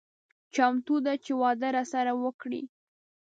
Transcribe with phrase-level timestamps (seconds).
[0.55, 2.61] چمتو ده چې واده راسره وکړي.